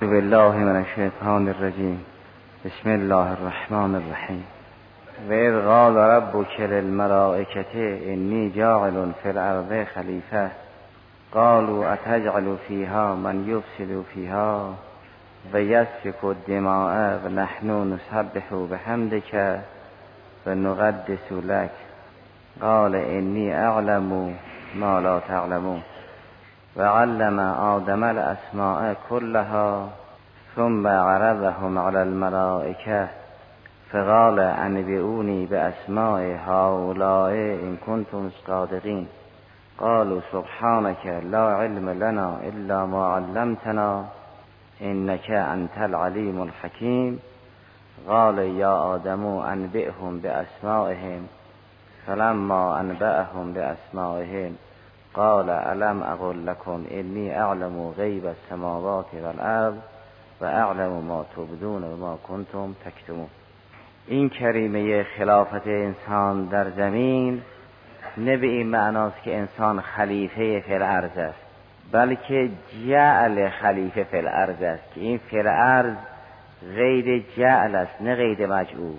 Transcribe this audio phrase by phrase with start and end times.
[0.00, 2.00] بالله من الشیطان الرجیم.
[2.64, 4.44] بسم الله الرحمن الرحیم.
[5.28, 10.50] و اذ قال ربك للملائكة انی جاعل في الارض خلیفه
[11.32, 14.74] قالوا اتجعل فيها من يفسد فيها
[15.52, 19.60] و یسفک الدماء و نحن نسبح بحمدك
[20.46, 21.74] و نقدس لك
[22.60, 24.34] قال انی اعلم
[24.74, 25.82] ما لا تعلمون.
[26.76, 29.88] و علم آدم الأسماء كلها
[30.56, 33.08] ثم عرضهم على الملائكة
[33.90, 39.06] فقال أنبئوني بأسماء هؤلاء إن كنتم صادقين.
[39.78, 44.04] قالوا سبحانك لا علم لنا إلا ما علمتنا
[44.82, 47.18] إنك أنت العليم الحكيم.
[48.08, 51.26] قال يا آدم أنبئهم بأسمائهم.
[52.06, 54.56] فلما أنبأهم بأسمائهم
[55.14, 59.74] قال الم اقل لكم انی اعلم غیب السماوات والارض
[60.40, 63.28] و اعلم ما تبدون و ما کنتم تکتمون
[64.06, 67.42] این کریمه خلافت انسان در زمین
[68.16, 71.38] نه به این معناست که انسان خلیفه الارض است
[71.92, 72.50] بلکه
[72.86, 75.94] جعل خلیفه الارض است که این الارض
[76.76, 78.96] غیر جعل است نه غیر مجعول.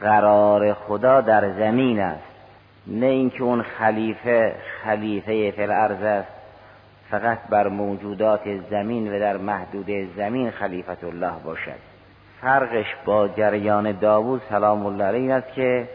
[0.00, 2.31] قرار خدا در زمین است.
[2.86, 6.28] نه اینکه اون خلیفه خلیفه فی الارض است
[7.10, 11.92] فقط بر موجودات زمین و در محدود زمین خلیفت الله باشد.
[12.40, 15.88] فرقش با جریان داوود سلام الله علیه است که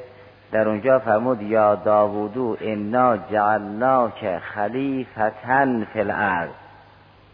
[0.52, 6.50] در اونجا فرمود یا داوودو انا جعلناک خلیفتن فی الارض.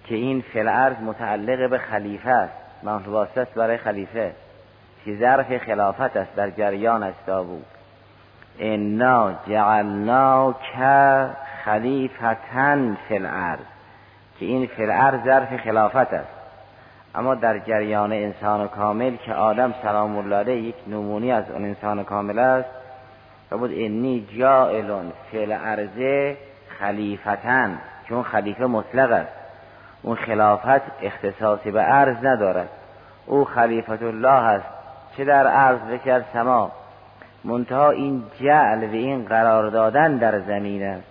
[0.05, 4.31] که این فی الارض متعلق به خلیفه است منصوب برای خلیفه.
[5.05, 7.65] که ظرف خلافت است در جریان است داوود.
[8.59, 10.55] انا جعلناک
[11.65, 13.19] خلیفتن فی
[14.39, 14.87] که این فی
[15.25, 16.29] ظرف خلافت است.
[17.15, 22.03] اما در جریان انسان کامل که آدم سلام الله علیه یک نمونی از اون انسان
[22.03, 22.69] کامل است
[23.51, 25.55] و بود انی جائلون فی
[26.79, 29.33] خلیفتن چون خلیفه مطلق است.
[30.01, 32.69] اون خلافت اختصاصی به عرض ندارد.
[33.25, 34.65] او خلیفت الله است
[35.17, 36.71] چه در عرض و چه سما.
[37.43, 41.07] منتها این جعل و این قرار دادن در زمین است.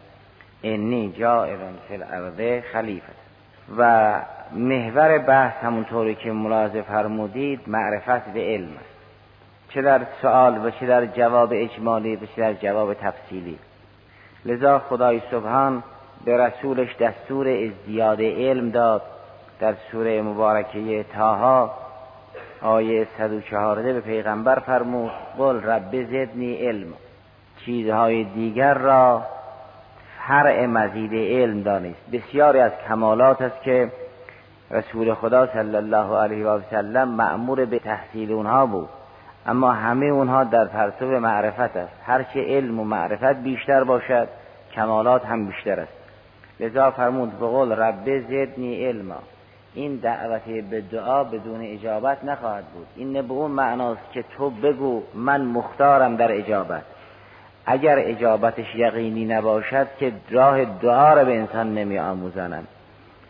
[0.62, 3.22] انی جائلون فی الارض خلیفت.
[3.78, 4.14] و
[4.52, 8.92] محور بحث همونطوری که ملاحظه فرمودید معرفت به علم است.
[9.68, 13.58] چه در سوال و چه در جواب اجمالی و چه در جواب تفصیلی.
[14.44, 15.82] لذا خدای سبحان
[16.24, 19.02] به رسولش دستور ازدیاد علم داد
[19.60, 21.81] در سوره مبارکه تاها
[22.62, 26.92] آیه 114 به پیغمبر فرمود قل رب زدنی علم.
[27.64, 29.22] چیزهای دیگر را
[30.28, 32.10] فرع مزید علم دانست.
[32.12, 33.92] بسیاری از کمالات است که
[34.70, 38.88] رسول خدا صلی الله علیه و سلم معمور به تحصیل اونها بود.
[39.46, 41.92] اما همه اونها در پرتو معرفت است.
[42.06, 44.28] هرچه علم و معرفت بیشتر باشد
[44.74, 45.92] کمالات هم بیشتر است.
[46.60, 49.18] لذا فرمود به قول رب زدنی علما.
[49.74, 52.86] این دعوت به دعا بدون اجابت نخواهد بود.
[52.96, 56.82] این به اون معناست که تو بگو من مختارم در اجابت.
[57.66, 62.68] اگر اجابتش یقینی نباشد که راه دعا را به انسان نمی آموزانند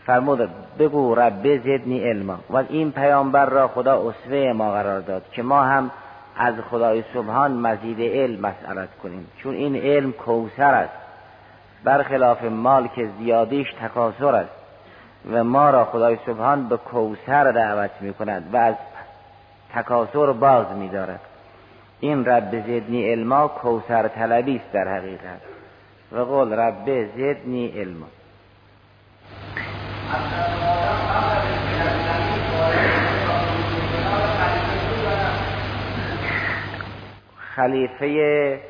[0.06, 0.48] فرمود
[0.78, 2.38] بگو رب زدنی علما.
[2.50, 5.90] و این پیامبر را خدا اسوه ما قرار داد که ما هم
[6.36, 9.26] از خدای سبحان مزید علم مسئلت کنیم.
[9.38, 10.94] چون این علم کوسر است.
[11.84, 14.61] برخلاف مال که زیادیش تکاسر است.
[15.30, 18.74] و ما را خدای سبحان به کوسر دعوت می کند و از
[19.74, 21.20] تکاسر باز می دارد
[22.00, 25.40] این رب زدنی علما کوسر طلبی است در حقیقت.
[26.12, 28.06] و قول رب زدنی علما.
[37.56, 38.60] خلیفه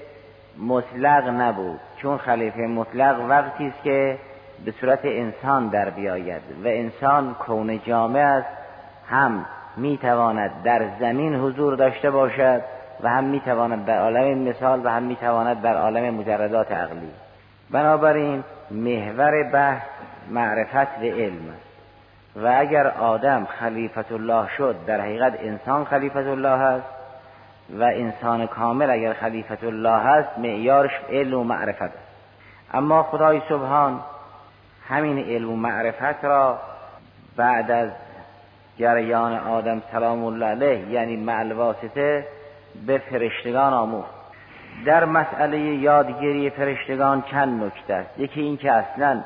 [0.58, 1.80] مطلق نبود.
[1.96, 4.19] چون خلیفه مطلق وقتی است که
[4.65, 8.49] به صورت انسان در بیاید و انسان کون جامع است
[9.09, 12.62] هم می‌تواند در زمین حضور داشته باشد
[13.03, 17.11] و هم می‌تواند در عالم مثال و هم می‌تواند در عالم مجردات عقلی.
[17.70, 19.82] بنابراین محور بحث
[20.31, 21.73] معرفت به علم است.
[22.37, 26.87] و اگر آدم خلیفت الله شد در حقیقت انسان خلیفت الله است
[27.79, 32.12] و انسان کامل اگر خلیفت الله است معیارش علم و معرفت است.
[32.75, 34.00] اما خدای سبحان
[34.88, 36.58] همین علم و معرفت را
[37.37, 37.90] بعد از
[38.79, 42.26] جریان آدم سلام الله علیه یعنی معلواسطه
[42.87, 44.11] به فرشتگان آموخت.
[44.87, 49.25] در مسئله یادگیری فرشتگان چند نکته است؟ یکی این که اصلا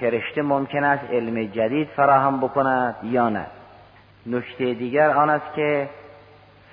[0.00, 3.46] فرشته ممکن است علم جدید فراهم بکند یا نه.
[4.26, 5.88] نکته دیگر آن است که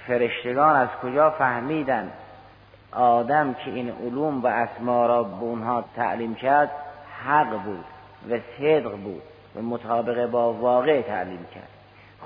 [0.08, 2.12] فرشتگان از کجا فهمیدن
[2.92, 6.72] آدم که این علوم و اسما را به اونها تعلیم کرد؟
[7.26, 7.86] حق بود.
[8.31, 9.22] و صدق بود
[9.56, 11.69] و مطابق با واقع تعلیم کرد.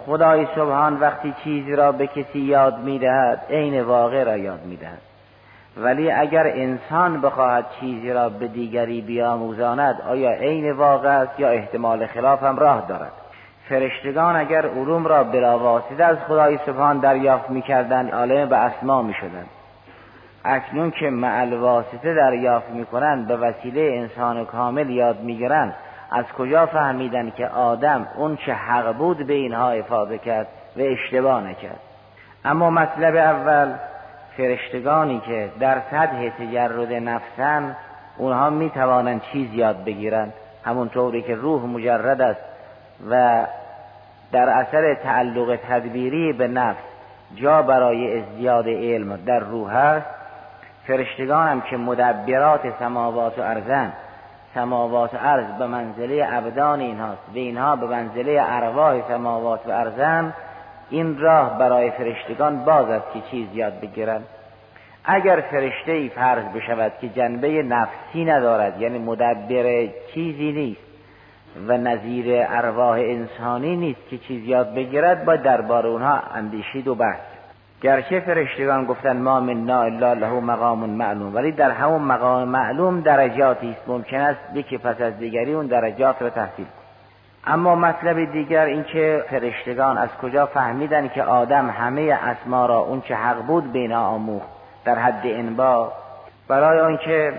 [0.06, 5.02] خدای سبحان وقتی چیزی را به کسی یاد می‌دهد عین واقع را یاد می‌دهد.
[5.78, 12.06] ولی اگر انسان بخواهد چیزی را به دیگری بیاموزاند آیا عین واقع است یا احتمال
[12.06, 13.12] خلاف هم راه دارد؟
[13.70, 19.50] فرشتگان اگر علوم را بلا واسطه از خدای سبحان دریافت می‌کردند عالم به اسما می‌شدند.
[20.46, 25.76] اکنون که معل واسطه دریافت می‌کنند به وسیله انسان کامل یاد می‌گیرند
[26.12, 30.48] از کجا فهمیدن که آدم اون چه حق بود به اینها افاده کرد
[30.78, 31.80] و اشتباه نکرد؟
[32.46, 33.74] اما مطلب اول
[34.38, 37.76] فرشتگانی که در سطح تجرد نفسن
[38.18, 40.34] اونها می توانند چیز یاد بگیرند.
[40.66, 42.42] همونطوری که روح مجرد است
[43.10, 43.46] و
[44.32, 46.84] در اثر تعلق تدبیری به نفس
[47.36, 50.08] جا برای ازدیاد علم در روح است.
[50.88, 53.94] فرشتگان هم که مدبرات سماوات و ارزن
[54.56, 60.34] سماوات و ارز به منزله ابدان اینهاست و اینها به منزله ارواح سماوات و ارزن
[60.90, 64.26] این راه برای فرشتگان باز است که چیز یاد بگیرند.
[65.06, 70.90] اگر فرشته ای فرض بشود که جنبه نفسی ندارد یعنی مدبر چیزی نیست
[71.68, 77.29] و نظیر ارواح انسانی نیست که چیز یاد بگیرد با دربار اونها اندیشید و بحث
[77.82, 83.70] گرچه فرشتگان گفتن ما من الا له مقام معلوم ولی در همون مقام معلوم درجاتی
[83.70, 83.82] است.
[83.88, 86.66] ممکن است یکی پس از دیگری اون درجات را تحصیل
[87.48, 93.16] اما مطلب دیگر اینکه فرشتگان از کجا فهمیدن که آدم همه اسما را اون چه
[93.16, 94.48] حق بود بینا آموخت
[94.86, 95.94] در حد انبا
[96.48, 97.34] برای آنکه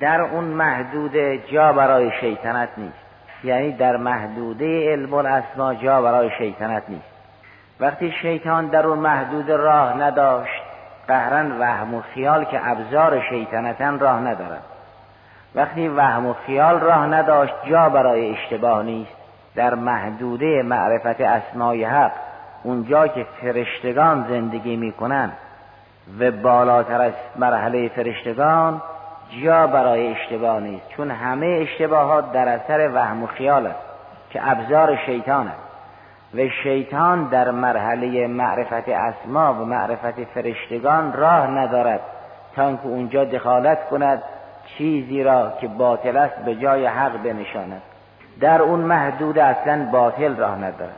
[0.00, 1.16] در اون محدود
[1.52, 3.06] جا برای شیطنت نیست.
[3.44, 7.15] یعنی در محدوده علم الاسما جا برای شیطنت نیست.
[7.80, 10.62] وقتی شیطان در اون محدود راه نداشت
[11.08, 14.62] قهرن وهم و خیال که ابزار شیطنتن راه ندارد.
[15.54, 19.12] وقتی وهم و خیال راه نداشت جا برای اشتباه نیست.
[19.54, 22.12] در محدوده معرفت اسمای حق
[22.62, 25.32] اونجا که فرشتگان زندگی می‌کنن
[26.18, 28.82] و بالاتر از مرحله فرشتگان
[29.44, 30.88] جا برای اشتباه نیست.
[30.88, 33.78] چون همه اشتباهات در اثر وهم و خیال است
[34.30, 35.65] که ابزار شیطان است.
[36.36, 42.00] و شیطان در مرحله معرفت اسما و معرفت فرشتگان راه ندارد
[42.56, 44.22] تا اینکه اونجا دخالت کند
[44.66, 47.82] چیزی را که باطل است به جای حق بنشاند.
[48.40, 50.96] در اون محدود اصلا باطل راه ندارد.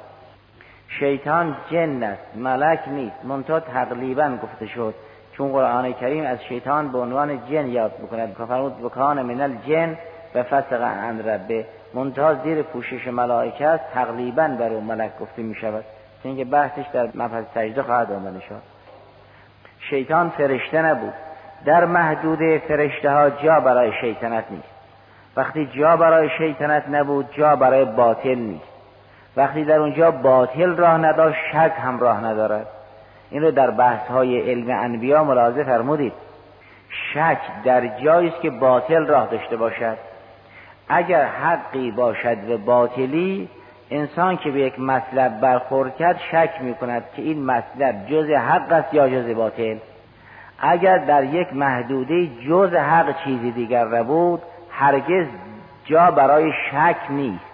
[0.88, 3.24] شیطان جن است ملک نیست.
[3.24, 4.94] منتها تقریبا گفته شد.
[5.32, 9.96] چون قرآن کریم از شیطان به عنوان جن یاد بکند که فرمود بکان من الجن
[10.34, 11.66] و فسق عن ربه.
[11.94, 15.84] منتها زیر پوشش ملائکه است تقریبا بر اون ملک گفته می شود
[16.22, 18.62] اینکه بحثش در مبحث سجده خواهد آمده شد
[19.80, 21.12] شیطان فرشته نبود.
[21.64, 24.68] در محدود فرشته ها جا برای شیطنت نیست.
[25.36, 28.68] وقتی جا برای شیطنت نبود جا برای باطل نیست.
[29.36, 32.66] وقتی در اونجا باطل راه نداشت شک هم راه ندارد.
[33.30, 36.12] این رو در بحث های علم انبیا ملاحظه فرمودید.
[37.14, 40.07] شک در جایی است که باطل راه داشته باشد.
[40.88, 43.48] اگر حقی باشد و باطلی
[43.90, 48.72] انسان که به یک مطلب برخورد کرد شک می کند که این مطلب جز حق
[48.72, 49.76] است یا جز باطل.
[50.58, 55.26] اگر در یک محدوده جز حق چیزی دیگر نبود هرگز
[55.84, 57.44] جا برای شک نیست.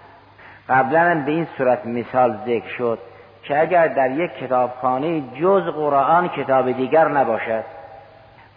[0.69, 2.99] قبلا به این صورت مثال ذکر شد
[3.43, 7.63] که اگر در یک کتابخانه جز قرآن کتاب دیگر نباشد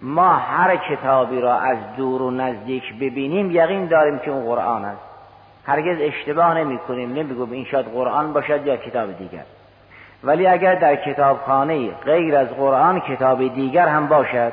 [0.02, 5.00] ما هر کتابی را از دور و نزدیک ببینیم یقین داریم که اون قرآن است.
[5.66, 9.44] هرگز اشتباه نمی کنیم نمیگو این شاید قرآن باشد یا کتاب دیگر.
[10.24, 14.52] ولی اگر در کتابخانه غیر از قرآن کتاب دیگر هم باشد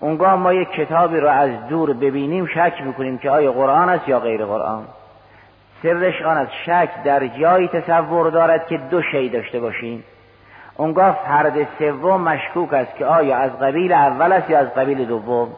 [0.00, 4.20] اونگاه ما یک کتابی را از دور ببینیم شک می‌کنیم که آیا قرآن است یا
[4.20, 4.84] غیر قرآن.
[5.82, 10.04] سرش آن از شک در جایی تصور دارد که دو شی داشته باشیم.
[10.76, 15.48] اونگاه فرد سوم مشکوک است که آیا از قبیل اول است یا از قبیل دوم؟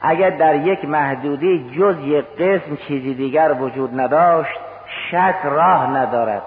[0.00, 4.60] اگر در یک محدودی جز یک قسم چیزی دیگر وجود نداشت
[5.10, 6.42] شک راه ندارد.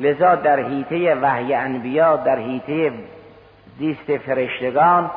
[0.00, 2.92] لذا در حیطه وحی انبیا در حیطه
[3.78, 5.10] زیست فرشتگان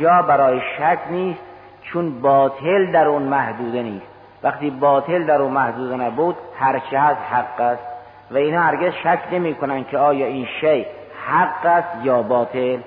[0.00, 1.40] جا برای شک نیست
[1.82, 4.06] چون باطل در اون محدوده نیست.
[4.42, 7.82] وقتی باطل در اون محدوده نبود هرچه از حق است.
[8.30, 9.56] و اینا هرگز شک نمی
[9.90, 10.86] که آیا این شی
[11.26, 12.78] حق است یا باطل؟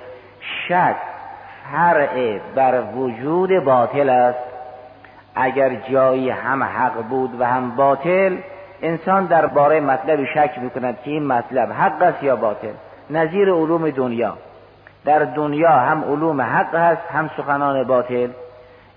[0.67, 0.95] شک
[1.71, 4.39] فرع بر وجود باطل است.
[5.35, 8.37] اگر جایی هم حق بود و هم باطل
[8.81, 12.73] انسان درباره مطلب شک می‌کند که این مطلب حق است یا باطل.
[13.09, 14.37] نظیر علوم دنیا.
[15.05, 18.27] در دنیا هم علوم حق هست هم سخنان باطل.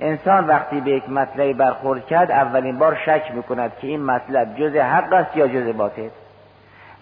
[0.00, 4.76] انسان وقتی به یک مطلبی برخورد کرد اولین بار شک می‌کند که این مطلب جز
[4.76, 6.08] حق است یا جز باطل.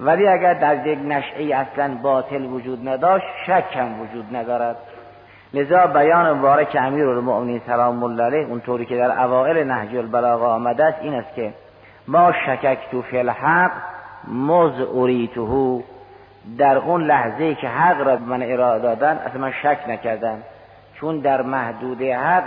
[0.01, 4.77] ولی اگر در یک نشعه اصلا باطل وجود نداشت شک هم وجود ندارد.
[5.55, 10.85] لذا بیان مبارک امیر المؤمنین سلام الله علیه اونطوری که در اوائل نهج البلاغه آمده
[10.85, 11.53] است این است که
[12.09, 13.71] ما شکک تو فی الحق
[14.29, 14.81] مز
[16.59, 20.39] در اون لحظه که حق را من اراده دادن اصلا من شک نکردم.
[20.95, 22.45] چون در محدوده حق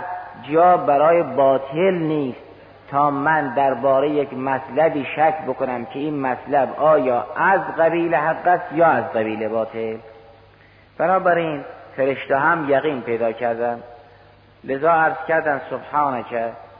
[0.50, 2.51] جا برای باطل نیست.
[2.92, 8.72] تا من درباره یک مطلبی شک بکنم که این مطلب آیا از قبیل حق است
[8.72, 9.96] یا از قبیل باطل.
[10.98, 11.64] بنابراین
[11.96, 13.80] فرشته هم یقین پیدا کردن.
[14.64, 16.34] لذا عرض کردن سبحانک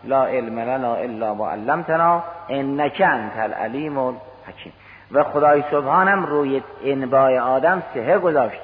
[0.04, 4.73] لا علم لنا الا ما علمتنا انک انت العلیم الحکیم.
[5.12, 8.61] و خدای سبحانم روی انبای آدم سهه گذاشت.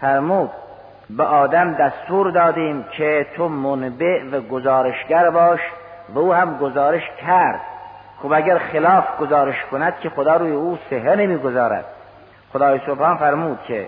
[0.00, 0.50] فرمود
[1.10, 5.60] به آدم دستور دادیم که تو منبع و گزارشگر باش
[6.14, 7.60] و او هم گزارش کرد
[8.22, 11.84] خب اگر خلاف گزارش کند که خدا روی او سهه نمی‌گذارد.
[12.52, 13.86] خدای سبحان فرمود که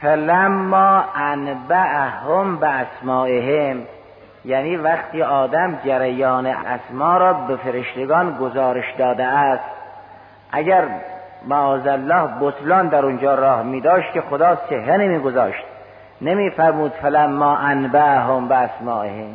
[0.00, 3.82] فلما انبعهم به اسمائهم
[4.44, 9.64] یعنی وقتی آدم جریان اسما را به فرشتگان گزارش داده است
[10.52, 10.84] اگر
[11.46, 15.64] معاذالله بطلان در اونجا راه می داشت که خدا سهه نمی گذاشت
[16.20, 19.34] نمی فرمود فلما انبعهم به اسمائهم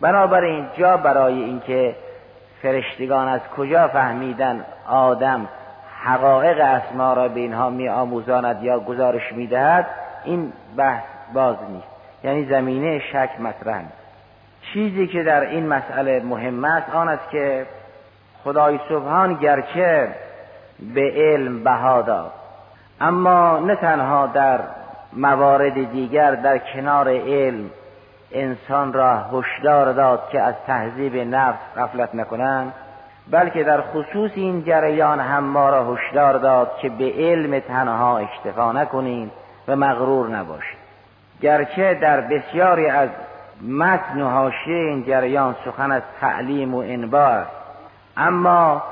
[0.00, 1.96] بنابراین جا برای اینکه
[2.62, 5.48] فرشتگان از کجا فهمیدن آدم
[6.02, 9.86] حقایق اسما را به اینها می آموزاند یا گزارش می دهد
[10.24, 11.86] این بحث باز نیست.
[12.24, 13.82] یعنی زمینه شک مطرح
[14.72, 17.66] چیزی که در این مسئله مهم است آن است که
[18.44, 20.08] خدای سبحان گرچه
[20.94, 22.32] به علم بها داد
[23.00, 24.60] اما نه تنها در
[25.12, 27.70] موارد دیگر در کنار علم
[28.32, 32.72] انسان را هشدار داد که از تهذیب نفس غفلت نکنند
[33.30, 38.72] بلکه در خصوص این جریان هم ما را هشدار داد که به علم تنها اکتفا
[38.72, 39.30] نکنیم
[39.68, 40.78] و مغرور نباشید
[41.40, 43.08] گرچه در بسیاری از
[43.68, 47.46] متن و حاشیه این جریان سخن از تعلیم و انبار
[48.16, 48.82] اما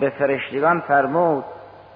[0.00, 1.44] به فرشتگان فرمود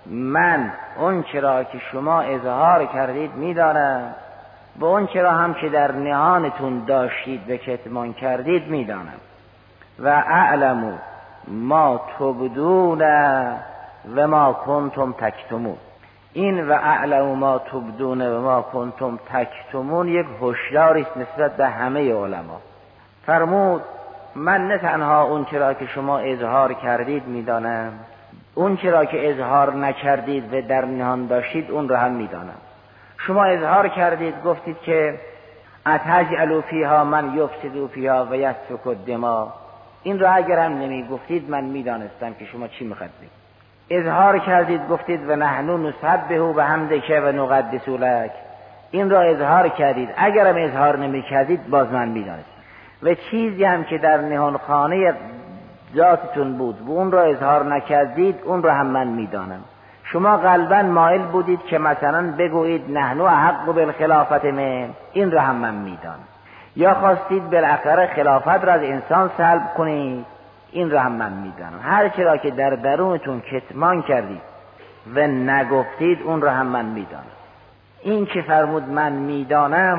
[0.07, 4.15] من اون چرا که شما اظهار کردید می‌دانم
[4.79, 9.21] و اون چرا هم که در نهانتون داشتید به کتمان کردید می‌دانم.
[9.99, 10.93] و اعلمو
[11.49, 13.03] ما تبدون
[14.17, 15.77] و ما کنتم تکتمون.
[16.33, 22.15] این و اعلم ما تبدون و ما کنتم تکتمون یک هشداری است نسبت به همه
[22.15, 22.61] علما.
[23.27, 23.83] فرمود
[24.35, 27.93] من نه تنها اون چرا که شما اظهار کردید می‌دانم
[28.55, 32.68] اون چرا که اظهار نکردید و در نهان داشتید اون را هم می‌دانم.
[33.19, 35.21] شما اظهار کردید گفتید که
[35.87, 39.53] اتجعلوا فیها من یفسد فیها و یسفک الدما.
[40.03, 43.13] این را اگر هم نمی گفتید من می‌دانستم که شما چی می‌خواید
[43.91, 48.31] اظهار کردید گفتید و نحنو نسبه و حمدک و نقدس لک.
[48.91, 50.09] این را اظهار کردید.
[50.17, 52.51] اگرم اظهار نمی کردید باز من می‌دانستم.
[53.03, 55.15] و چیزی هم که در نهان خانه
[55.97, 59.61] ذاتتون بود و اون را اظهار نکردید اون را هم من می‌دانم.
[60.13, 64.89] شما قلبا مایل بودید که مثلا بگویید نحنو حق بالخلافت من.
[65.13, 66.19] این را هم من می‌دانم.
[66.77, 70.27] یا خواستید بالاخره خلافت را از انسان سلب کنید.
[70.73, 71.81] این را هم من می‌دانم.
[71.83, 74.41] هر چرا که در درونتون کتمان کردید
[75.15, 77.25] و نگفتید اون را هم من می‌دانم.
[78.03, 79.99] این که فرمود من می‌دانم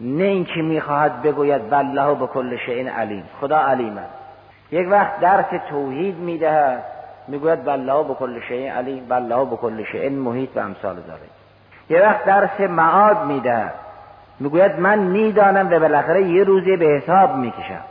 [0.00, 3.24] نه اینکه می‌خواهد بگوید بالله به کل شیء علیم.
[3.40, 3.98] خدا علیم
[4.70, 6.82] یک وقت درس توحید می‌دهد.
[7.28, 11.20] می‌گوید بالله به کل شیء علیم بالله به کل شیء محیط و امثال داره.
[11.88, 13.74] یک وقت درس معاد می‌دهد
[14.40, 17.84] می‌گوید من می‌دانم و بالاخره یه روزی به حساب می‌کشم.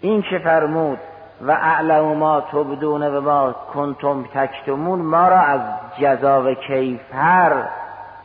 [0.00, 0.98] این که فرمود؟
[1.40, 5.60] و اعلم ما تبدون و ما کنتم تکتمون ما را از
[6.00, 7.62] جزا و کیفر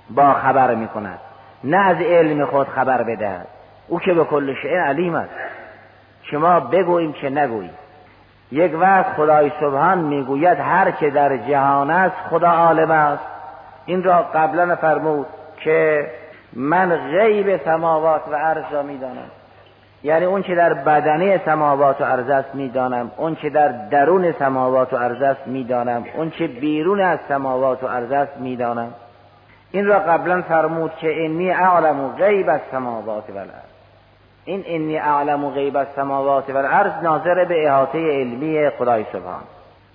[0.10, 1.20] با خبر می کند
[1.64, 3.48] نه از علم خود خبر بدهد
[3.88, 5.30] او که به کل شیء علیم است.
[6.24, 7.74] شما بگوییم که نگوییم.
[8.52, 13.24] یک وقت خدای سبحان می‌گوید هر که در جهان است خدا عالم است.
[13.86, 15.26] این را قبلا فرمود
[15.58, 16.08] که
[16.54, 19.30] من غیب سماوات و عرض را می‌دانم.
[20.04, 23.12] یعنی اون که در بدنه سماوات و ارض است می‌دانم.
[23.18, 26.06] اون که در درون سماوات و ارض است می‌دانم.
[26.16, 28.94] اون که بیرون از سماوات و ارض است می‌دانم.
[29.72, 33.71] این را قبلا فرمود که انی اعلم غیب السماوات و الارض.
[34.46, 39.42] این انی اعلم غیب السماوات و الارض ناظر به احاطه علمی خدای سبحان.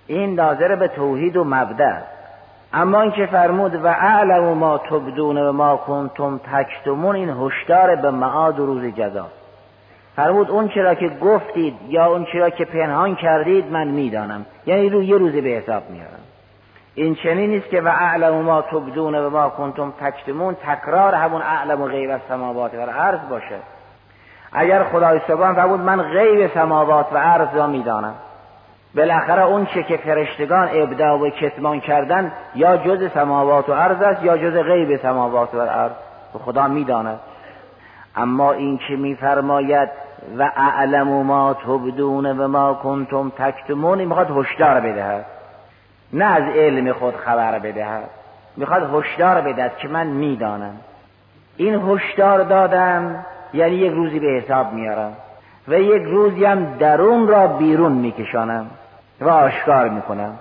[0.07, 1.97] این ناظر به توحید و مبدع
[2.73, 8.59] اما اینکه فرمود و اعلم ما تبدون و ما کنتم تکتمون این هشدار به معاد
[8.59, 9.27] و روز جزا.
[10.15, 14.45] فرمود اون چرا که گفتید یا اون چرا که پنهان کردید من می‌دانم.
[14.65, 16.19] یعنی رو یه روزی به حساب میارم.
[16.95, 20.55] این چنین نیست که و اعلم ما تبدون و ما کنتم تکتمون.
[20.55, 23.59] تکرار همون اعلم و غیب از سماوات و عرض باشه.
[24.59, 28.13] اگر خدای سبحان فرمود من غیب سماوات و عرض را می‌دانم.
[28.95, 34.23] بالاخره اون چه که فرشتگان ابداع و کتمان کردن یا جز سماوات و عرض است
[34.23, 35.91] یا جز غیب سماوات و عرض.
[36.35, 37.19] و خدا می‌داند.
[38.15, 39.89] اما این که میفرماید
[40.37, 45.25] و اعلم ما تبدون و ما کنتم تکتمون می‌خواد هشدار بدهد.
[46.13, 48.09] نه از علم خود خبر بدهد.
[48.57, 50.77] می‌خواد هشدار بدهد که من می‌دانم.
[51.57, 55.13] این هشدار دادم یعنی یک روزی به حساب میارم
[55.67, 58.67] و یک روزی هم درون را بیرون میکشانم
[59.21, 60.39] و آشکار می‌کنم.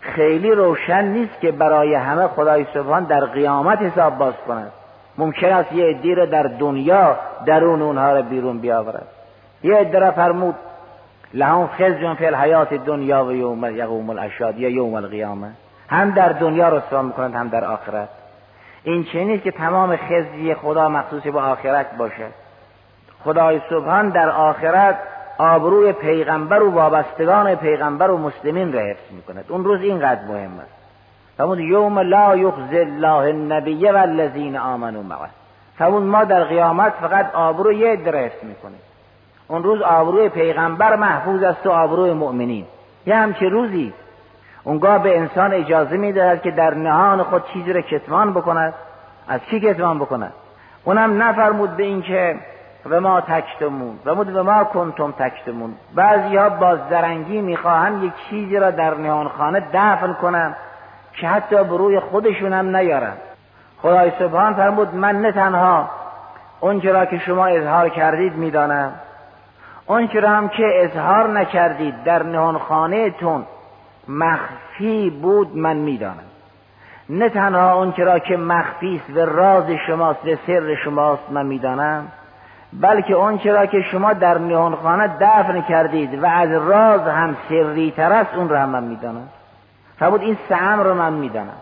[0.00, 4.72] خیلی روشن نیست که برای همه خدای سبحان در قیامت حساب باز کند.
[5.18, 9.06] ممکن است یه عدی را در دنیا درون اونها را بیرون بیاورد.
[9.62, 10.54] یه عده فرمود
[11.34, 15.50] لهم خزیون فی الحیات دنیا و یوم یقوم الاشاد یا یوم القیامه.
[15.88, 18.08] هم در دنیا رسوا می‌کنند هم در آخرت.
[18.86, 22.26] این چه نیست که تمام خزی خدا مخصوص به آخرت باشه
[23.24, 24.98] خدای سبحان در آخرت
[25.38, 29.44] آبروی پیغمبر و وابستگان پیغمبر و مسلمین را حفظ می‌کند.
[29.48, 30.72] اون روز اینقدر مهم است.
[31.36, 35.28] فرمود یوم لا یخزی الله النبی و الذین آمنوا معه.
[35.78, 38.80] فرمود ما در قیامت فقط آبروی یه در حفظ می‌کنیم.
[39.48, 42.64] اون روز آبروی پیغمبر محفوظ است و آبروی مؤمنین.
[43.06, 43.92] یه همچه روزی
[44.66, 48.74] اونگاه به انسان اجازه می‌دهد که در نهان خود چیزی را کتمان بکند.
[49.28, 50.32] از کی کتمان بکند؟
[50.84, 52.36] اونم نفرمود به اینکه
[52.90, 58.12] و ما تکتمون و مود و ما کنتم تکتمون بعضی ها با زرنگی می‌خواهند یک
[58.30, 60.56] چیزی را در نهان خانه دفن کنند
[61.12, 63.14] که حتی بروی خودشون هم نیارن
[63.82, 65.90] خدای سبحان فرمود من نه تنها
[66.60, 68.92] اون را که شما اظهار کردید می‌دانم
[69.86, 73.44] اون را هم که اظهار نکردید در نهان خانه تون
[74.08, 76.24] مخفی بود من می‌دانم.
[77.08, 82.08] نه تنها اون را که مخفی است و راز شماست و سر شماست من می‌دانم
[82.72, 84.38] بلکه اون را که شما در
[84.82, 89.28] خانه دفن کردید و از راز هم سری تر است اون را هم من می‌دانم.
[89.98, 91.56] فرمود این سهم رو من می‌دانم.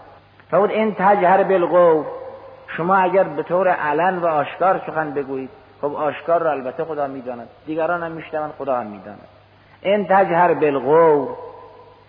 [0.50, 2.04] فرمود این تجهر بالقول
[2.76, 7.48] شما اگر به طور علن و آشکار سخن بگویید خب آشکار رو البته خدا می‌داند.
[7.66, 9.28] دیگران هم میشنون خدا هم می‌داند.
[9.82, 11.26] این تجهر بالقول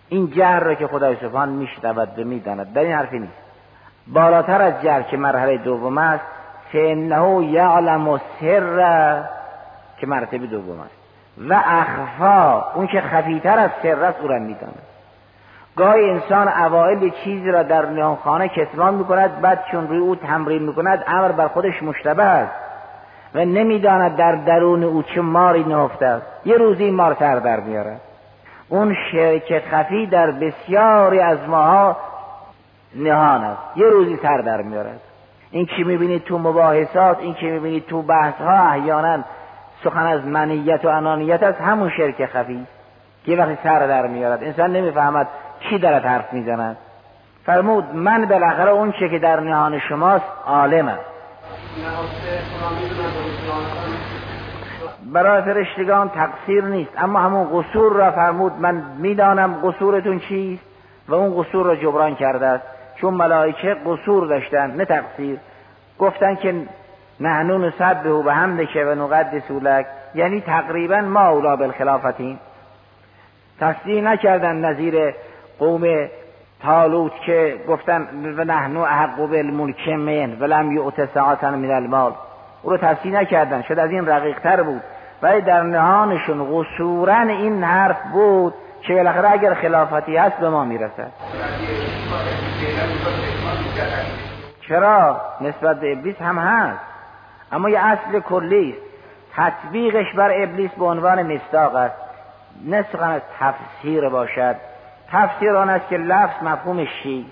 [0.10, 2.74] این جهر رو که خدای سبحان میشنود و می‌داند.
[2.74, 3.34] در این حرفی نیست.
[4.08, 6.24] بالاتر از جهر که مرحله دوم است
[6.72, 8.08] فانه یعلم
[8.40, 9.24] سر
[9.98, 10.96] که مرتبه دوم است.
[11.50, 14.82] و اخفا اون که خفیتر از سر است او را می‌داند.
[15.76, 21.04] گاهی انسان اوائل چیزی را در خانه کتمان می‌کند بعد چون روی او تمرین می‌کند
[21.08, 22.54] امر بر خودش مشتبه است.
[23.36, 26.26] و نمی‌داند در درون او چه ماری نهفته است.
[26.46, 28.02] یه روزی مار سر در میارد
[28.70, 31.98] اون شرک خفی در بسیاری از ماها
[32.96, 33.62] نهان است.
[33.76, 35.00] یه روزی سر در میارد
[35.52, 39.24] این که می‌بینید تو مباحثات این که می‌بینید تو بحث ها احیانا
[39.84, 42.68] سخن از منیت و انانیت است همون شرک خفی.
[43.26, 45.28] که وقتی سر در میارد انسان نمی‌فهمد
[45.60, 46.78] کی دارد حرف می‌زند.
[47.46, 51.00] فرمود من بالاخره اون چه که در نهان شماست عالمم
[55.16, 56.92] برای فرشتگان تقصیر نیست.
[56.98, 60.64] اما همون قصور را فرمود من می‌دانم قصورتون چیست
[61.08, 62.64] و اون قصور را جبران کرده است.
[62.96, 65.40] چون ملائکه قصور داشتن نه تقصیر.
[66.00, 66.56] گفتن که
[67.20, 69.86] نحنو نسبه و به هم که و نقدس لک.
[70.16, 72.40] یعنی تقریبا ما اولا بالخلافتیم.
[73.60, 75.14] تصدیح نکردن نظیر
[75.60, 76.08] قوم
[76.64, 82.12] تالوت که گفتن و نحنو احق بالملک من ولم یعت ساعتا من المال.
[82.64, 83.62] او رو تصدیح نکردن.
[83.62, 84.82] شد از این رقیق تر بود.
[85.22, 91.12] ولی در نهانشون قصورا این حرف بود که بالاخره اگر خلافتی هست به ما می‌رسد.
[94.68, 96.80] چرا؟ نسبت به ابلیس هم هست.
[97.52, 98.82] اما یه اصل کلی است.
[99.36, 101.96] تطبیقش بر ابلیس به عنوان مستاق است.
[102.66, 104.56] نه از تفسیر باشد.
[105.12, 107.26] تفسیر آن است که لفظ مفهوم شی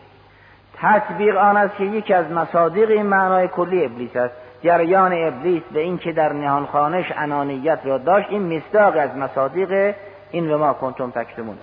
[0.81, 4.33] تطبیق آن است که یکی از مصادیق این معنای کلی ابلیس است.
[4.63, 9.95] جریان ابلیس به این که در نهان خانش انانیت را داشت این مصداق از مصادیق
[10.31, 11.57] این و ما کنتم تکتمون.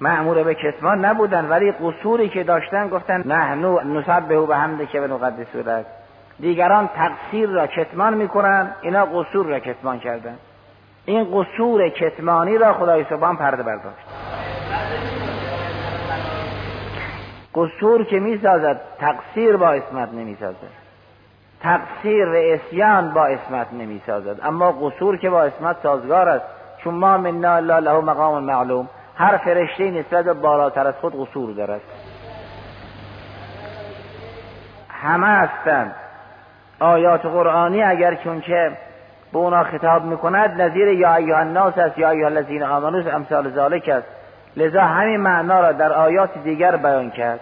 [0.00, 5.06] معمور به کتمان نبودن ولی قصوری که داشتن گفتن نحنو نسبه به همده که به
[5.06, 5.46] نقدس
[6.40, 10.38] دیگران تقصیر را کتمان می‌کنن اینا قصور را کتمان کردن.
[11.04, 14.15] این قصور کتمانی را خدای سبحان پرده برداشت.
[17.56, 20.86] قصور که می‌سازد تقصیر با اسمت نمی‌سازد.
[21.60, 24.40] تقصیر و اسیان با اسمت نمی‌سازد.
[24.42, 26.44] اما قصور که با اسمت سازگار است.
[26.78, 28.88] چون ما منا الله له مقام معلوم.
[29.16, 31.80] هر فرشته نسبت بالاتر از خود قصور دارد.
[34.88, 35.94] همه هستند.
[36.80, 38.72] آیات قرآنی اگر چون که
[39.32, 43.88] به اونا خطاب می‌کند نظیر یا ایها الناس است یا ایها الذین آمنوا امثال ذالک
[43.88, 44.15] است.
[44.56, 47.40] لذا همین معنا را در آیات دیگر بیان کرد.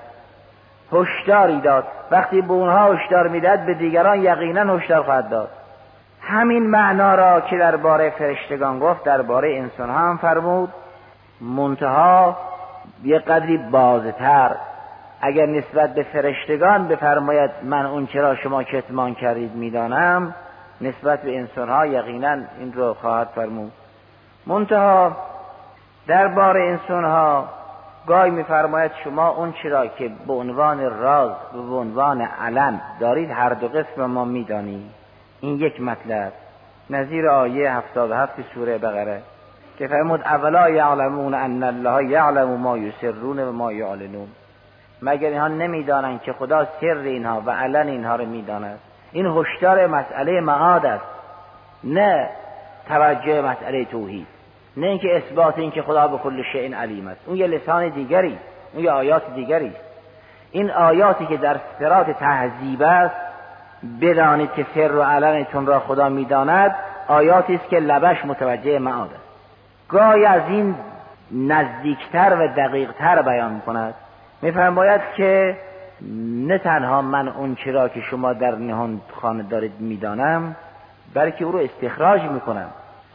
[0.92, 1.84] هشداری داد.
[2.10, 5.48] وقتی به اونها هشدار می‌داد به دیگران یقینا هشدار خواهد داد.
[6.20, 10.68] همین معنا را که درباره فرشتگان گفت درباره انسان ها هم فرمود
[11.40, 12.36] منتها
[13.04, 14.50] یه قدری بازتر.
[15.20, 20.34] اگر نسبت به فرشتگان بفرماید من اون چرا شما کتمان کردید می‌دانم
[20.80, 23.72] نسبت به انسان ها یقینا این رو خواهد فرمود.
[24.46, 25.16] منتها
[26.06, 27.48] درباره انسان ها
[28.06, 33.68] گاهی میفرماید شما اون چرا که به عنوان راز به عنوان علن دارید هر دو
[33.68, 34.90] قسم ما میدانی
[35.40, 36.32] این یک مطلب.
[36.90, 39.22] نظیر آیه 77 سوره بقره
[39.78, 44.28] که فرمود اولا یعلمون ان الله یعلم ما یسرون و ما یعلنون.
[45.02, 48.78] مگر اینها نمی‌دانند که خدا سر اینها و علن اینها رو می‌داند.
[49.12, 51.04] این هشدار مسئله معاد است
[51.84, 52.28] نه
[52.88, 54.33] توجه مسئله توحید.
[54.76, 57.20] نه اینکه اثبات اینکه خدا به کل شیء علیم است.
[57.26, 58.38] اون یه لسان دیگری
[58.72, 59.72] اون یه آیات دیگری.
[60.50, 63.14] این آیاتی که در سرات تهذیب است
[64.00, 66.74] بدانید که سر و علنتون را خدا می‌داند
[67.08, 69.24] آیاتی است که لبش متوجه معاد است.
[69.88, 70.74] گاهی از این
[71.30, 73.94] نزدیکتر و دقیقتر بیان کند
[74.42, 75.56] میفرماید که
[76.46, 80.56] نه تنها من اون چرا که شما در نهان خانه دارید می‌دانم
[81.14, 82.68] بلکه او رو استخراج می‌کنم.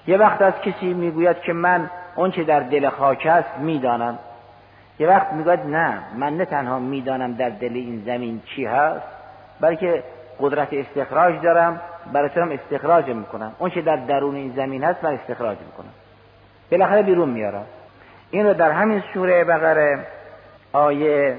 [0.10, 4.19] یه وقت از کسی می‌گوید که من اون چه در دل خاک است می‌دانم.
[5.00, 9.06] یه وقت می‌گوید نه من نه تنها می‌دانم در دل این زمین چی هست
[9.62, 10.04] بلکه
[10.39, 11.82] قدرت استخراج دارم
[12.13, 13.52] برای استخراج می‌کنم.
[13.60, 15.93] اون چه در درون این زمین هست من استخراج می‌کنم.
[16.72, 17.65] بالاخره بیرون میارم.
[18.32, 20.00] این رو در همین سوره بقره
[20.74, 21.38] آیه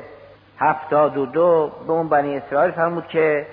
[0.59, 3.47] هفتاد و دو به اون بنی اسرائیل فرمود که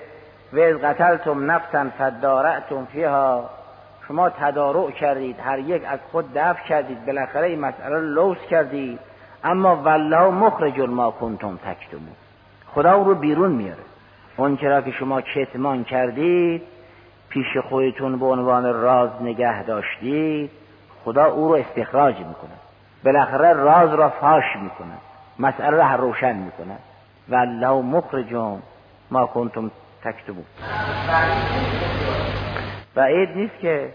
[0.52, 3.50] وز قتلتم نفسا فدارعتم فیها
[4.08, 8.98] شما تدارع کردید هر یک از خود دفع کردید بالاخره این مسئله رو لوس کردید.
[9.44, 12.16] اما والله مخرج ما کنتم تکتمون.
[12.74, 13.82] خدا او رو بیرون میاره.
[14.36, 16.62] اون چرا که شما کتمان کردید
[17.28, 20.50] پیش خودتون به عنوان راز نگه داشتید
[21.04, 22.56] خدا او رو استخراج می‌کنه.
[23.04, 24.94] بالاخره راز را فاش می‌کنه.
[25.38, 26.76] مسئله را روشن می‌کنه.
[27.28, 28.34] والله مخرج
[29.10, 29.70] ما کنتم
[30.04, 30.44] تکتمون.
[32.98, 33.88] بعید نیست که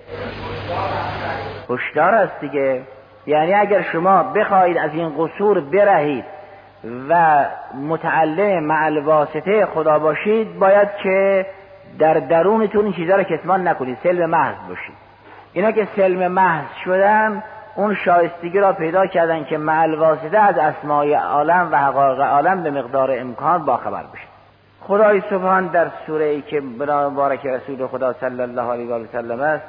[1.69, 2.81] هشدار است دیگه.
[3.25, 6.25] یعنی اگر شما بخواهید از این قصور برهید
[7.09, 7.45] و
[7.89, 11.45] متعلم مع واسطه خدا باشید باید که
[11.99, 14.95] در درونتون این چیزها رو کتمان نکنید سلم محض باشید.
[15.53, 17.43] اینا که سلم محض شدن
[17.75, 22.71] اون شایستگی را پیدا کردن که مع واسطه از اسمای عالم و حقایق عالم به
[22.71, 24.32] مقدار امکان باخبر بشید
[24.87, 29.41] خدای سبحان در سوره ای که بنا مبارک رسول خدا صلی الله علیه و سلم
[29.41, 29.63] است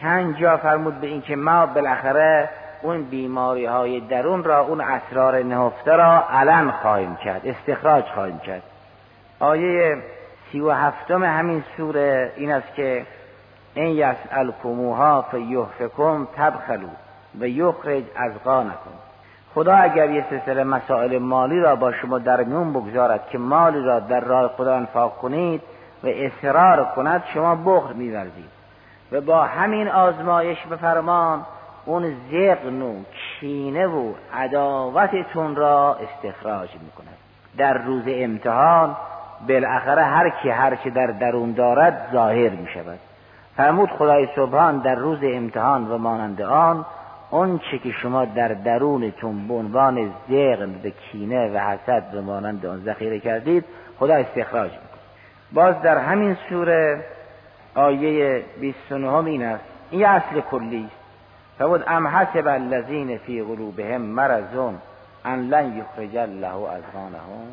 [0.00, 2.48] چند جا فرمود به اینکه ما بالاخره
[2.82, 8.62] اون بیماری های درون را اون اسرار نهفته را علن خواهیم کرد استخراج خواهیم کرد.
[9.40, 9.96] آیه
[10.52, 13.06] سی و هفتم همین سوره این است که
[13.74, 16.88] این یسألکموها فیحفکم تبخلو
[17.40, 19.05] و یخرج از نکن
[19.56, 24.00] خدا اگر یه سلسله مسائل مالی را با شما در میون بگذارد که مالی را
[24.00, 25.62] در راه خدا انفاق کنید
[26.04, 28.50] و اصرار کند شما بخل میورزید.
[29.12, 31.46] و با همین آزمایش به فرمان
[31.84, 32.94] اون زغن و
[33.40, 37.16] کینه و عداوتتون را استخراج می‌کند.
[37.56, 38.96] در روز امتحان
[39.48, 42.98] بالاخره هر کی هر چه در درون دارد ظاهر می شود
[43.56, 46.84] فرمود خدای سبحان در روز امتحان و مانند آن
[47.30, 52.66] اون چه که شما در درونتون به عنوان زغن به کینه و حسد به مانند
[52.66, 53.64] آن ذخیره کردید
[53.98, 54.86] خدا استخراج می‌کنه.
[55.52, 57.04] باز در همین سوره
[57.74, 59.64] آیه 29 این است.
[59.90, 60.96] این اصل کلی است.
[61.58, 64.78] فبود ام حسب الذین فی قلوبهم مرضون
[65.24, 67.46] ان لن یخرج الله اذغانهم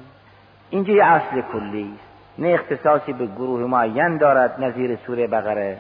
[0.70, 2.14] اینجا یه اصل کلی است.
[2.40, 5.78] نه اختصاصی به گروه معین دارد نظیر سوره بقره.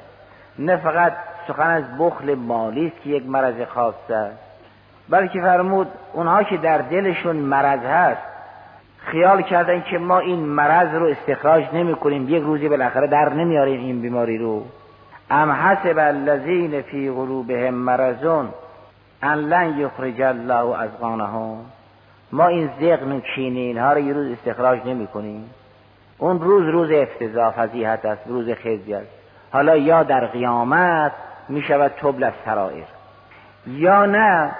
[0.59, 1.13] نه فقط
[1.47, 4.37] سخن از بخل مالی است که یک مرض خاص است.
[5.09, 8.21] بلکه فرمود اونها که در دلشون مرض هست
[8.97, 13.79] خیال کردن که ما این مرض رو استخراج نمی کنیم یک روزی بالاخره در نمیاریم
[13.79, 14.65] این بیماری رو.
[15.31, 18.49] ام حسب الذین فی قلوبهم مرضون
[19.21, 20.89] ان لن یخرج الله از
[22.31, 25.49] ما این زغن و اینها رو یه روز استخراج نمی کنیم.
[26.17, 29.07] اون روز روز افتضاح فضیحت است روز خزی است.
[29.51, 31.11] حالا یا در قیامت
[31.49, 32.83] می شود تبل از سرائر.
[33.67, 34.51] یا نه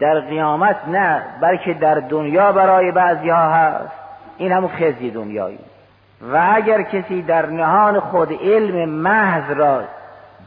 [0.00, 3.92] در قیامت نه بلکه در دنیا برای بعضی ها هست.
[4.36, 5.58] این همون خزی دنیایی.
[6.32, 9.82] و اگر کسی در نهان خود علم محض را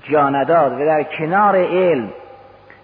[0.04, 2.10] جانداد و در کنار علم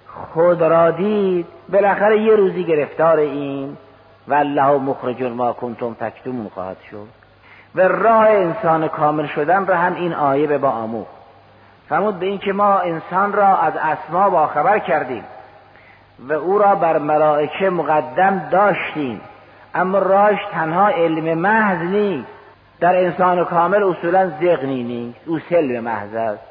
[0.08, 3.77] خود را دید بالاخره یه روزی گرفتار این
[4.27, 7.08] و الله مخرج ما کنتم تکتمون خواهد شد.
[7.75, 11.08] و راه انسان کامل شدن را هم این آیه به با آموخ
[11.89, 15.23] فرمود به اینکه ما انسان را از اسما با خبر کردیم
[16.19, 19.21] و او را بر ملائکه مقدم داشتیم.
[19.75, 22.28] اما راش تنها علم محض نیست.
[22.80, 25.19] در انسان کامل اصولا زغنی نیست.
[25.25, 26.43] او سلم محض است.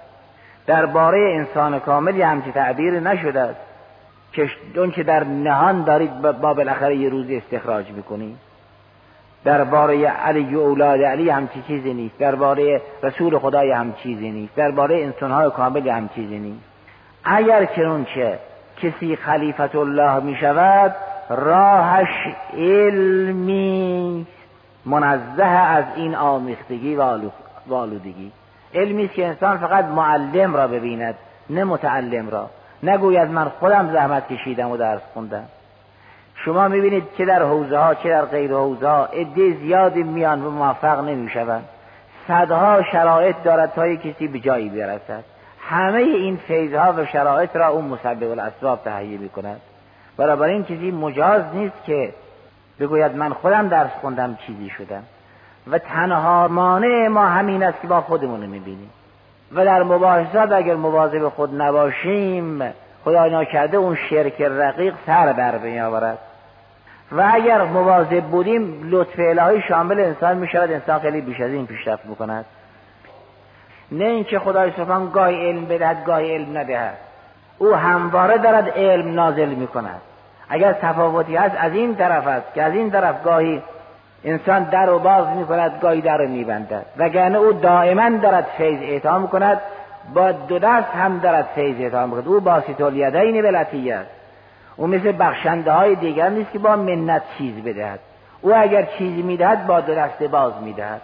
[0.67, 3.61] درباره انسان کامل یه همچی تعبیر نشده است.
[4.33, 8.48] که اون که در نهان دارید با بالاخره یه روزی استخراج می‌کنید.
[9.49, 12.19] درباره علی و اولاد علی هم چیزی نیست.
[12.19, 14.55] درباره رسول خدای هم چیزی نیست.
[14.55, 16.65] درباره انسانهای کامل هم چیزی نیست.
[17.25, 18.39] اگر چه
[18.83, 20.95] کسی خلیفت الله می شود
[21.31, 24.27] راهش علمی
[24.87, 27.03] منزه از این آمیختگی و
[27.71, 28.33] آلودگی
[28.75, 31.15] علمی است که انسان فقط معلم را ببیند
[31.51, 32.51] نه متعلم را.
[32.83, 35.45] نگوید من خودم زحمت کشیدم و درس خوندم.
[36.45, 40.51] شما می‌بینید چه در حوزه ها چه در غیر حوزه ها عده زیادی میان و
[40.51, 41.69] موفق نمی‌شوند.
[42.29, 45.25] صدها شرایط دارد تا کسی به جایی برسد.
[45.61, 49.61] همه این فیضها و شرایط را اون مسبب الاسباب تهیه می‌کند.
[50.17, 52.15] برابر این چیزی مجاز نیست که
[52.81, 55.03] بگوید من خودم درس خوندم چیزی شدم.
[55.71, 58.91] و تنها مانع ما همین است که با خودمون می‌بینیم.
[59.55, 62.63] و در مباحثات اگر مواظب خود نباشیم
[63.05, 66.19] خدای ناکرده اون شرک رقیق سر بر میآورد.
[67.13, 71.67] و اگر مواظب بودیم لطف الهی شامل انسان می شود انسان خیلی بیش از این
[71.67, 72.45] پیشرفت بکند
[73.93, 76.97] نه اینکه خدای سبحان گاهی علم بدهد گاهی علم ندهد.
[77.59, 80.01] او همواره دارد علم نازل می کند
[80.49, 83.63] اگر تفاوتی هست از این طرف است که از این طرف گاهی
[84.25, 88.47] انسان در و باز می کند گاهی در رو می بندد وگرنه او دائما دارد
[88.59, 89.61] فیض اعطا می کند
[90.15, 94.18] با دو دست هم دارد فیض اعطا می کند او باسط الیدین بلطیه است.
[94.79, 98.01] او مثل بخشنده های دیگر نیست که با منت چیز بدهد.
[98.41, 101.01] او اگر چیزی می‌دهد با دو دست باز می‌دهد.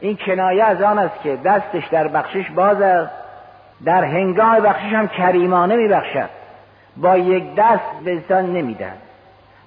[0.00, 3.12] این کنایه از آن است که دستش در بخشش باز است.
[3.84, 6.28] در هنگام بخشش هم کریمانه میبخشد.
[6.96, 8.98] با یک دست به انسان نمی‌دهد.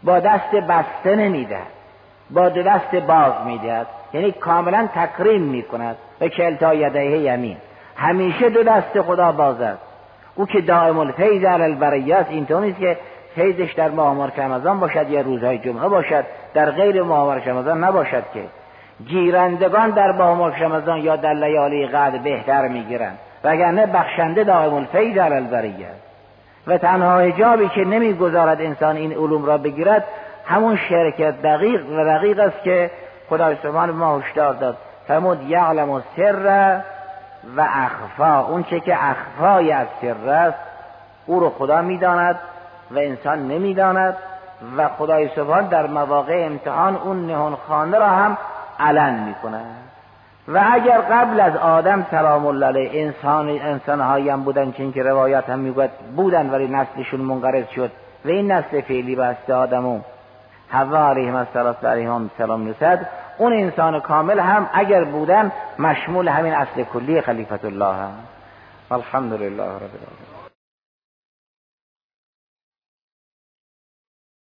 [0.04, 1.68] با دست بسته نمی‌دهد.
[2.30, 3.88] با دو دست باز می‌دهد.
[4.14, 5.96] یعنی کاملا تکریم می‌کند.
[6.22, 7.58] و کلتا یده یمین.
[7.98, 9.93] همیشه دو دست خدا باز است.
[10.36, 12.98] او که دائم الفیض علی البریه است اینطور نیست که
[13.36, 18.44] فیضش در ماه رمضان باشد یا روزهای جمعه باشد در غیر ماه رمضان نباشد که.
[19.08, 23.18] گیرندگان در ماه رمضان یا در لیالی قدر بهتر می‌گیرند.
[23.44, 25.88] وگرنه بخشنده دائم الفیض علی البریه
[26.68, 30.04] و تنها حجابی که نمی‌گذارد انسان این علوم را بگیرد
[30.46, 32.92] همون شرکت دقیق و دقیق است که
[33.30, 34.78] خدای سبحان ما هشدار داد.
[35.08, 36.82] فرمود یعلم سر
[37.58, 40.58] و اخفا اون چه که اخفای از سر است
[41.26, 42.40] او رو خدا می‌داند
[42.92, 44.18] و انسان نمی‌داند
[44.78, 48.38] و خدای سبحان در مواقع امتحان اون نهان خانه را هم
[48.80, 49.84] علن می‌کند.
[50.48, 55.50] و اگر قبل از آدم سلام الله علیه انسان انسان هم بودن که اینکه روایت
[55.50, 57.92] هم می‌گوید بودن ولی نسلشون منقرض شد
[58.26, 60.00] و این نسل فعلی بسته آدمو
[60.70, 67.22] حوا علیهم السلام سلام رسد اون انسان کامل هم اگر بودن مشمول همین اصل کلی
[67.22, 68.14] خلیفت الله هم.
[68.92, 70.23] الحمد لله رب العالمین.